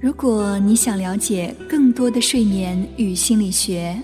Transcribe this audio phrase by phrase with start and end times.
[0.00, 4.00] 如果你想了解更多的睡眠与心理学，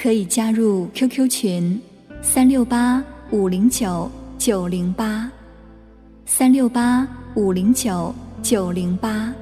[0.00, 1.80] 可以加入 QQ 群：
[2.22, 5.28] 三六八五零九九零八，
[6.26, 9.34] 三六八五零九九零八。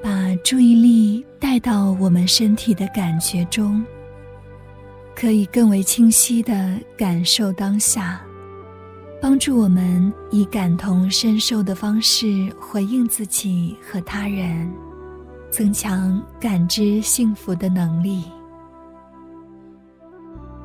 [0.00, 3.84] 把注意力带到我们身体的感觉中。
[5.20, 8.22] 可以更为清晰的感受当下，
[9.20, 14.72] 帮助我们以感同身受的方式回应自己和他人，
[15.50, 18.24] 增强感知幸福的能力。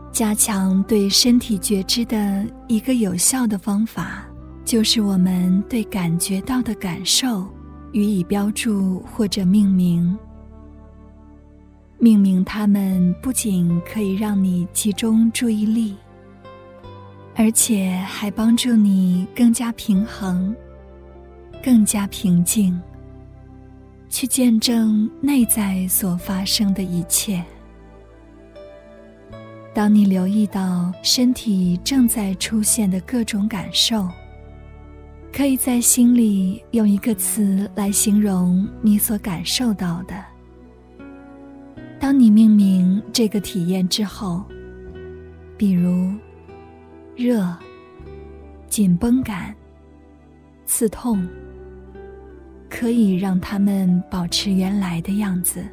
[0.09, 4.25] 加强对身体觉知的一个有效的方法，
[4.63, 7.45] 就是我们对感觉到的感受
[7.91, 10.17] 予以标注或者命名。
[11.97, 15.95] 命名它们不仅可以让你集中注意力，
[17.35, 20.55] 而且还帮助你更加平衡、
[21.63, 22.79] 更加平静，
[24.09, 27.43] 去见证内在所发生的一切。
[29.73, 34.07] 当你留意到身体正在出现的各种感受，
[35.33, 40.34] 可以在心里用一个词来形容你所感受到的。
[41.99, 44.43] 当你命名这个体验之后，
[45.57, 46.13] 比如
[47.15, 47.55] 热、
[48.67, 49.55] 紧绷感、
[50.65, 51.27] 刺痛，
[52.69, 55.63] 可以让他们保持原来的样子，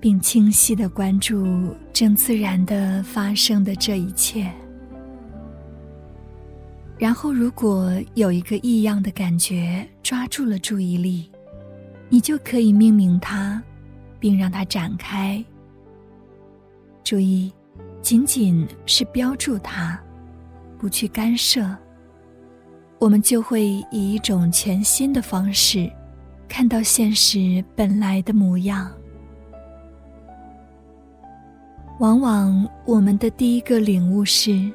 [0.00, 4.50] 并清晰的关注正自然的发生的这一切。
[6.98, 11.30] 然后，如果有一个异样的感觉抓住了注意力，
[12.08, 13.62] 你就可以命名它。
[14.22, 15.44] 并让它展开。
[17.02, 17.52] 注意，
[18.00, 20.00] 仅仅是标注它，
[20.78, 21.76] 不去干涉，
[23.00, 25.90] 我们就会以一种全新的方式，
[26.48, 28.88] 看到现实本来的模样。
[31.98, 34.70] 往往我们的第一个领悟是，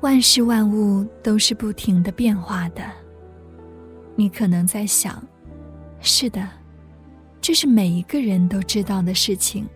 [0.00, 2.84] 万事万物都是不停的变化的。
[4.14, 5.20] 你可能在想，
[5.98, 6.48] 是的。
[7.46, 9.68] 这是每一个人都知道的事情，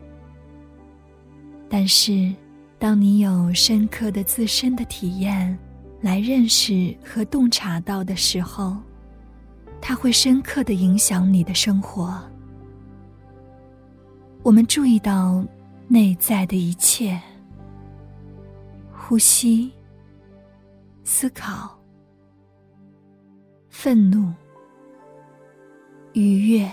[1.69, 2.35] 但是，
[2.79, 5.59] 当你有深刻的自身的体验
[6.01, 8.75] 来认识和洞察到的时候，
[9.83, 12.19] 它会深刻的影响你的生活。
[14.43, 15.45] 我们注意到
[15.89, 17.21] 内在的一切：
[18.91, 19.71] 呼吸、
[21.05, 21.79] 思考、
[23.69, 24.33] 愤怒、
[26.15, 26.67] 愉悦。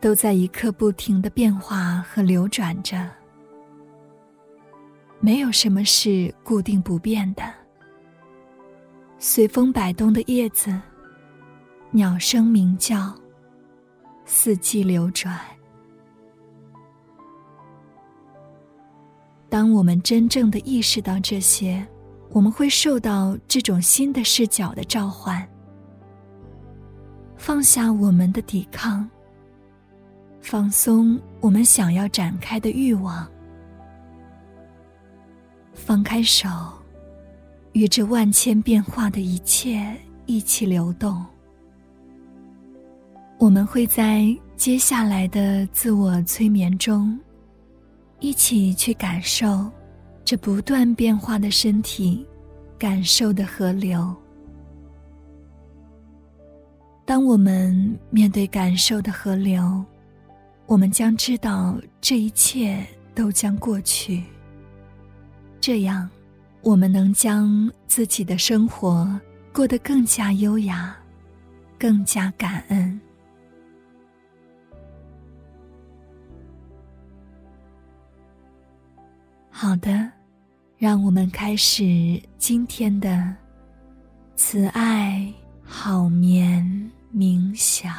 [0.00, 3.06] 都在一刻不停的变化和流转着，
[5.20, 7.42] 没有什么是固定不变的。
[9.18, 10.74] 随风摆动的叶子，
[11.90, 13.14] 鸟声鸣叫，
[14.24, 15.38] 四季流转。
[19.50, 21.86] 当我们真正的意识到这些，
[22.30, 25.46] 我们会受到这种新的视角的召唤，
[27.36, 29.06] 放下我们的抵抗。
[30.42, 33.30] 放松我们想要展开的欲望，
[35.74, 36.48] 放开手，
[37.72, 39.94] 与这万千变化的一切
[40.26, 41.24] 一起流动。
[43.38, 44.26] 我们会在
[44.56, 47.16] 接下来的自我催眠中，
[48.18, 49.70] 一起去感受
[50.24, 52.26] 这不断变化的身体，
[52.78, 54.12] 感受的河流。
[57.04, 59.84] 当我们面对感受的河流。
[60.70, 64.22] 我们将知道这一切都将过去。
[65.60, 66.08] 这样，
[66.62, 69.20] 我们能将自己的生活
[69.52, 70.96] 过得更加优雅，
[71.76, 73.00] 更加感恩。
[79.50, 80.08] 好的，
[80.78, 81.82] 让我们开始
[82.38, 83.34] 今天的
[84.36, 85.34] 慈爱
[85.64, 86.64] 好眠
[87.12, 87.92] 冥想。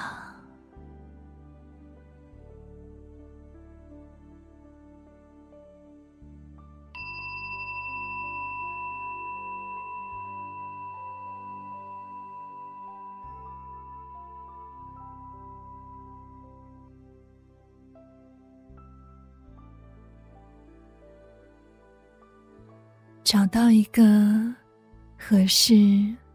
[23.32, 24.04] 找到一个
[25.18, 25.74] 合适、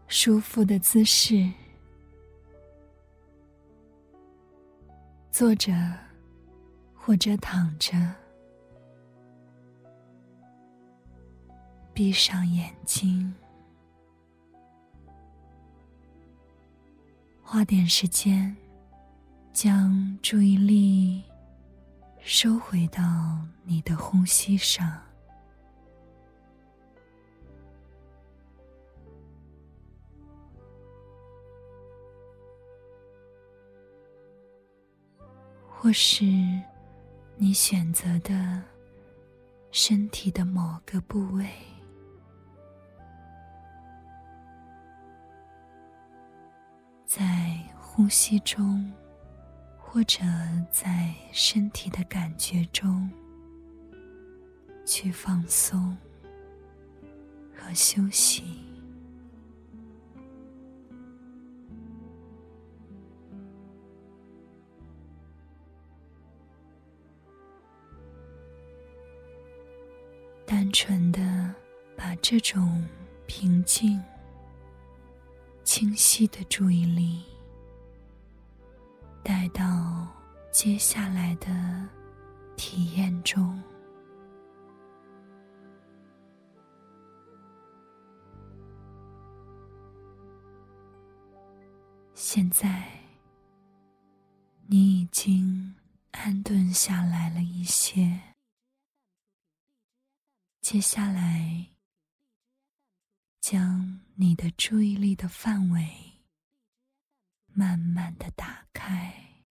[0.07, 1.47] 舒服的姿势，
[5.29, 5.71] 坐着
[6.95, 7.95] 或者躺着，
[11.93, 13.31] 闭上眼睛，
[17.43, 18.57] 花点时间，
[19.53, 21.21] 将注意力
[22.21, 23.03] 收回到
[23.65, 25.06] 你的呼吸上。
[35.79, 36.25] 或是
[37.35, 38.63] 你选择的
[39.69, 41.47] 身体的某个部位，
[47.05, 48.91] 在呼吸中，
[49.77, 50.23] 或者
[50.71, 53.07] 在身体的感觉中，
[54.83, 55.95] 去放松
[57.55, 58.66] 和休息。
[72.29, 72.85] 这种
[73.25, 74.03] 平静、
[75.63, 77.23] 清晰的注意力
[79.23, 80.05] 带到
[80.51, 81.87] 接下来的
[82.57, 83.63] 体验中。
[92.13, 92.91] 现在，
[94.65, 95.73] 你已经
[96.11, 98.19] 安顿下来了一些。
[100.59, 101.67] 接下来，
[103.49, 106.19] 将你的注意力的范围
[107.53, 109.45] 慢慢的打开，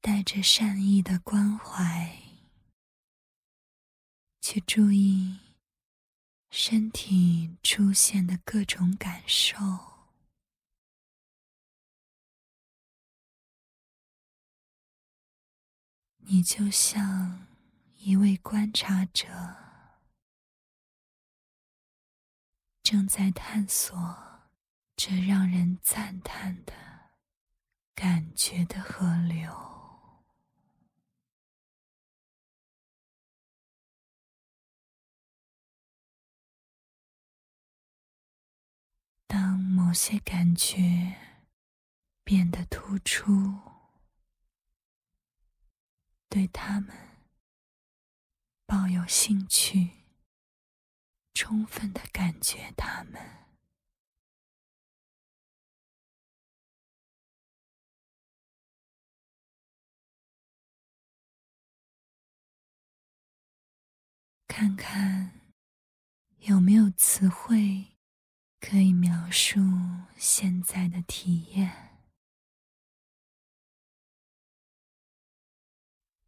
[0.00, 2.20] 带着善意的关怀，
[4.40, 5.38] 去注意
[6.50, 9.54] 身体出现的各种感受。
[16.26, 17.53] 你就像
[18.06, 19.26] 一位观察者，
[22.82, 23.96] 正在探索
[24.94, 26.74] 这让人赞叹的
[27.94, 29.50] 感觉的河流。
[39.26, 41.16] 当某些感觉
[42.22, 43.32] 变得突出。
[46.28, 47.13] 对他们
[48.76, 49.88] 抱有兴趣，
[51.32, 53.22] 充分的感觉他们，
[64.48, 65.40] 看看
[66.38, 67.96] 有没有词汇
[68.58, 69.60] 可以描述
[70.16, 71.96] 现在的体验。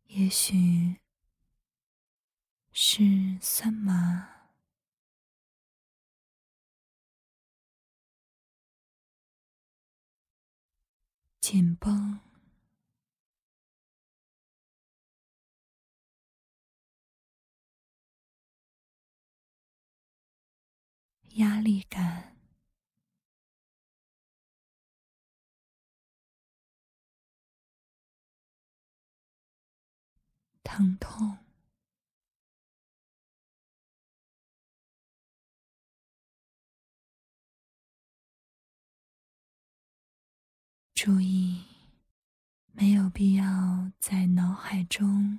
[0.05, 1.01] 也许
[2.79, 4.51] 是酸麻、
[11.41, 12.21] 紧绷、
[21.37, 22.37] 压力感。
[30.63, 31.46] 疼痛，
[40.97, 41.63] 注意，
[42.73, 45.39] 没有必要在脑海中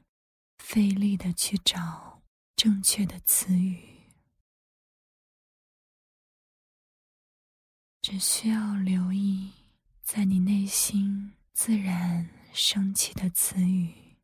[0.59, 2.21] 费力的去找
[2.55, 4.03] 正确的词语，
[8.03, 9.51] 只需要留意
[10.03, 14.15] 在你内心自然升起的词语。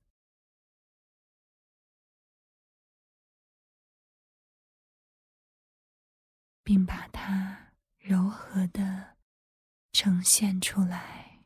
[6.63, 9.12] 并把它柔和的
[9.93, 11.39] 呈现出来，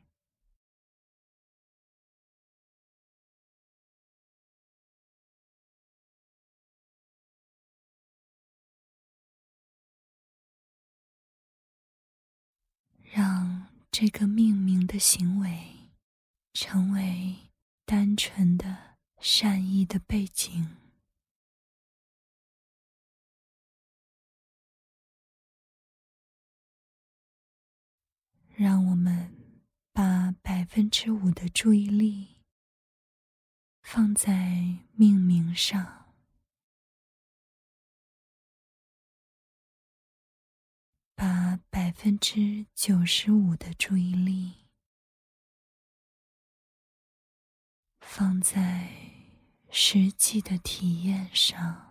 [13.04, 15.92] 让这个命名的行为
[16.54, 17.52] 成为
[17.86, 20.87] 单纯的善意的背景。
[28.60, 29.62] 让我们
[29.92, 32.42] 把百分之五的注意力
[33.84, 36.16] 放在命名上，
[41.14, 44.66] 把百分之九十五的注意力
[48.00, 48.90] 放在
[49.70, 51.87] 实际的体验上。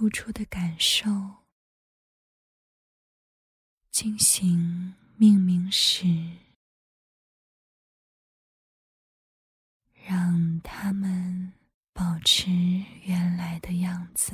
[0.00, 1.10] 付出的感受
[3.90, 6.06] 进行命名时，
[10.06, 11.52] 让它们
[11.92, 12.50] 保持
[13.02, 14.32] 原来的样子。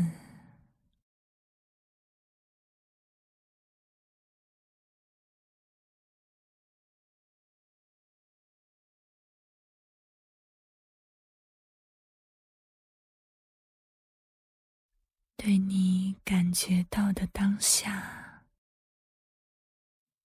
[15.46, 18.42] 对你感觉到的当下，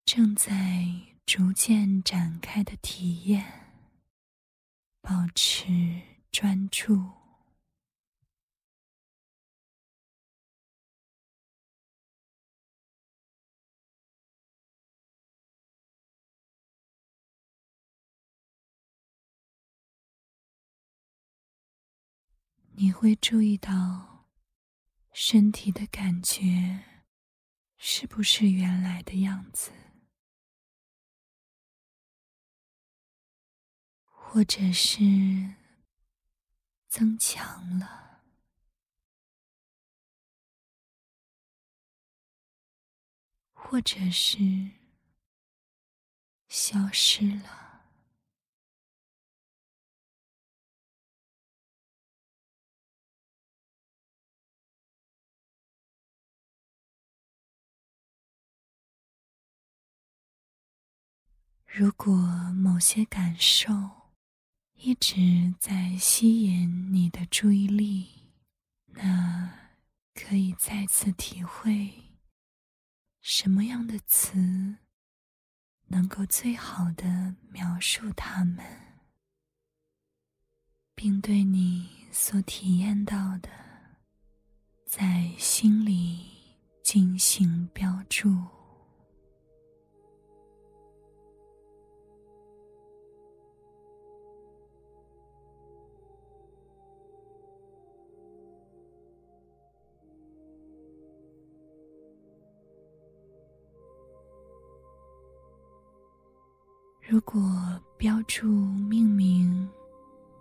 [0.06, 0.88] 正在
[1.26, 3.76] 逐渐展开的体验，
[5.02, 5.68] 保持
[6.32, 7.12] 专注。
[22.72, 24.09] 你会注意到。
[25.22, 26.86] 身体的感觉
[27.78, 29.74] 是不是原来的样子？
[34.06, 35.02] 或者是
[36.88, 38.24] 增强了，
[43.52, 44.38] 或者是
[46.48, 47.69] 消失了？
[61.72, 62.12] 如果
[62.56, 63.72] 某些感受
[64.74, 68.10] 一直在吸引你的注意力，
[68.88, 69.54] 那
[70.16, 71.94] 可以再次体会
[73.22, 74.78] 什么样的词
[75.86, 78.66] 能够最好的描述它们，
[80.96, 83.50] 并对你所体验到的
[84.88, 86.26] 在心里
[86.84, 88.59] 进行标注。
[107.12, 107.42] 如果
[107.98, 109.68] 标注命名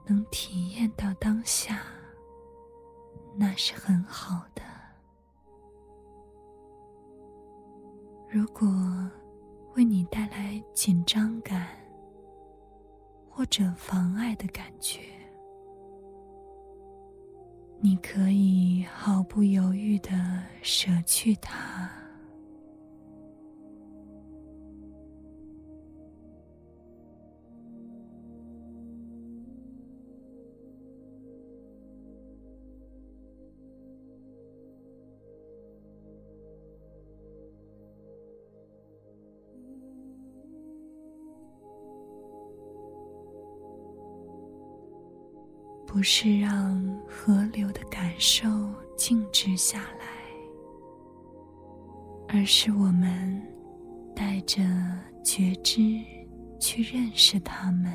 [0.05, 1.81] 能体验到当下，
[3.35, 4.61] 那是很好的。
[8.29, 8.69] 如果
[9.77, 11.69] 为你带来紧张感
[13.31, 15.01] 或者妨碍的感觉，
[17.81, 20.11] 你可以毫不犹豫的
[20.61, 21.91] 舍去它。
[45.99, 48.49] 不是让河流的感受
[48.97, 50.07] 静止下来，
[52.28, 53.43] 而是我们
[54.14, 54.62] 带着
[55.25, 55.81] 觉知
[56.61, 57.93] 去认识它们。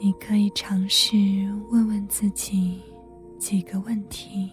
[0.00, 1.16] 你可以尝试
[1.70, 2.82] 问问自己
[3.38, 4.50] 几个问题。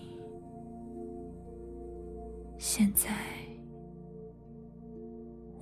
[2.83, 3.11] 现在，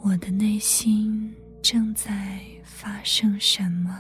[0.01, 3.93] 我的内心正在发生什么？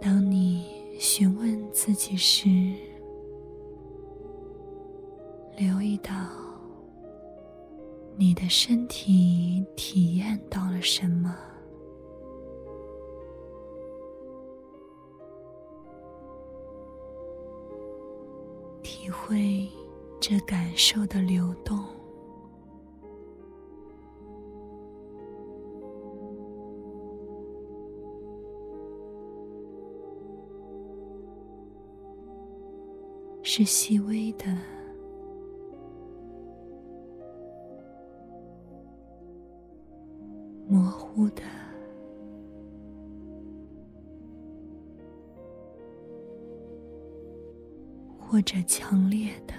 [0.00, 0.64] 当你
[0.98, 2.48] 询问自己时，
[8.46, 11.34] 的身体体验到了什么？
[18.84, 19.68] 体会
[20.20, 21.84] 这感受的流动。
[33.42, 34.75] 是细微的。
[48.48, 49.54] 这强烈的，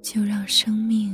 [0.00, 1.07] 就让生命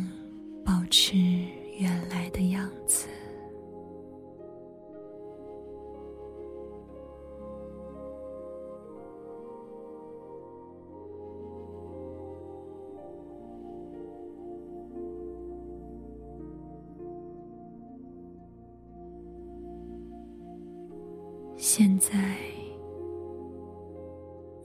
[21.76, 22.36] 现在，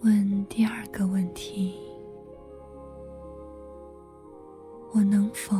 [0.03, 1.73] 问第二个问题：
[4.93, 5.55] 我能否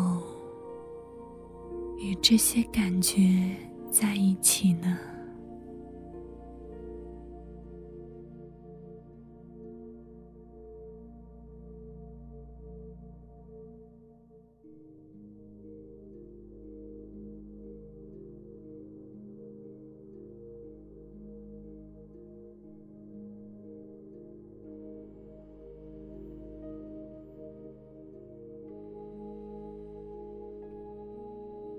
[1.98, 3.20] 与这些感觉
[3.90, 4.69] 在一起？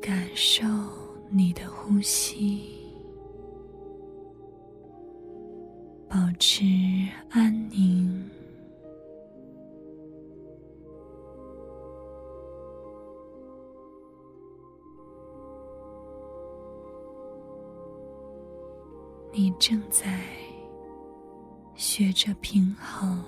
[0.00, 0.64] 感受
[1.28, 2.62] 你的呼吸，
[6.08, 6.64] 保持
[7.28, 8.28] 安宁。
[19.32, 20.20] 你正在
[21.76, 23.22] 学着平衡。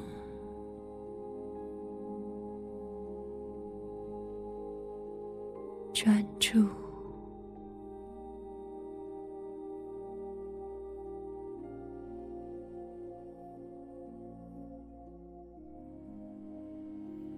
[6.42, 6.66] 住，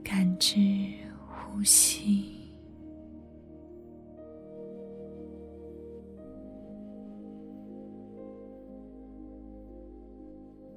[0.03, 0.59] 感知
[1.29, 2.51] 呼吸，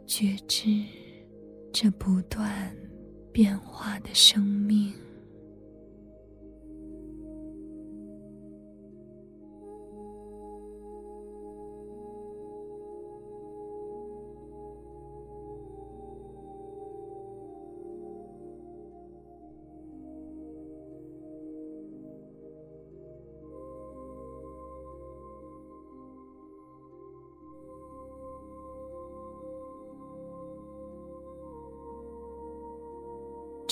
[0.06, 0.68] 觉知
[1.72, 2.76] 这不断
[3.32, 4.92] 变化的生命。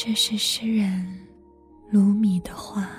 [0.08, 1.04] 这是诗人
[1.89, 2.91] 鲁米的话：“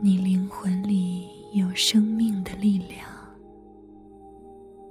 [0.00, 3.06] 你灵魂里有生命的力量，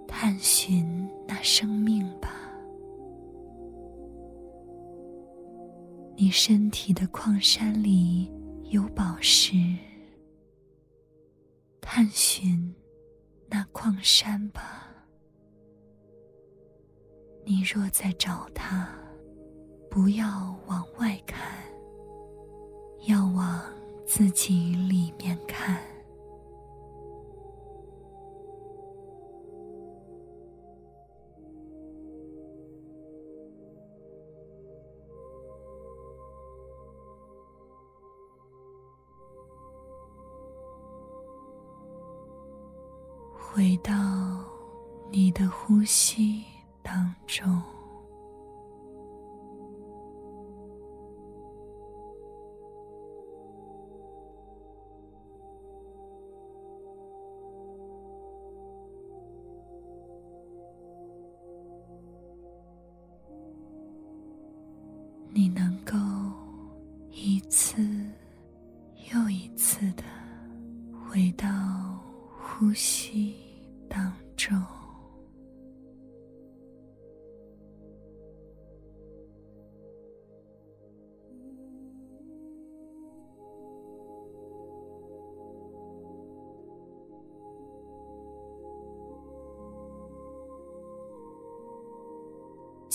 [0.08, 2.30] 探寻那生命吧。
[6.16, 8.32] 你身体的矿山里
[8.70, 9.56] 有宝石，
[11.82, 12.72] 探寻
[13.50, 14.94] 那矿山吧。
[17.44, 18.88] 你若在找它。”
[19.94, 20.26] 不要
[20.66, 21.40] 往外看，
[23.08, 23.62] 要往
[24.08, 25.80] 自己里面看。
[43.36, 43.94] 回到
[45.12, 46.44] 你的呼吸
[46.82, 47.62] 当中。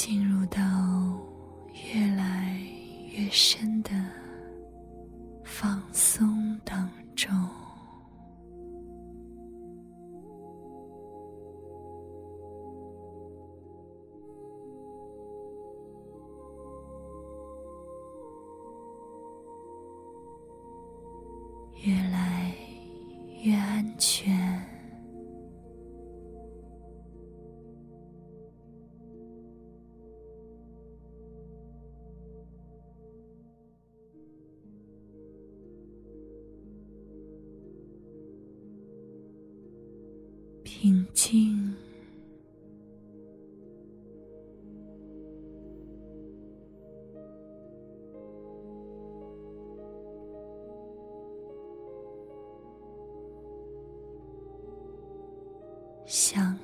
[0.09, 0.59] 进入到。
[1.95, 2.59] 越来
[3.13, 3.68] 越深
[56.09, 56.57] 想